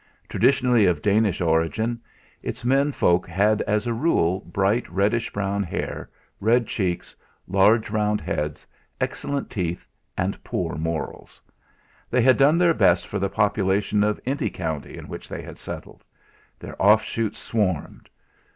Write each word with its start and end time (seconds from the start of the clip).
Traditionally 0.27 0.87
of 0.87 1.03
Danish 1.03 1.41
origin, 1.41 2.01
its 2.41 2.65
men 2.65 2.91
folk 2.91 3.27
had 3.27 3.61
as 3.67 3.85
a 3.85 3.93
rule 3.93 4.39
bright 4.39 4.89
reddish 4.89 5.31
brown 5.31 5.61
hair, 5.61 6.09
red 6.39 6.65
cheeks, 6.65 7.15
large 7.47 7.91
round 7.91 8.19
heads, 8.19 8.65
excellent 8.99 9.51
teeth 9.51 9.85
and 10.17 10.43
poor 10.43 10.75
morals. 10.75 11.39
They 12.09 12.23
had 12.23 12.37
done 12.37 12.57
their 12.57 12.73
best 12.73 13.05
for 13.05 13.19
the 13.19 13.29
population 13.29 14.03
of 14.03 14.19
any 14.25 14.49
county 14.49 14.97
in 14.97 15.07
which 15.07 15.29
they 15.29 15.43
had 15.43 15.59
settled; 15.59 16.03
their 16.57 16.81
offshoots 16.81 17.37
swarmed. 17.37 18.09